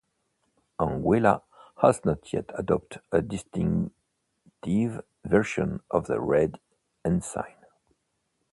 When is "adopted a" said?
2.55-3.21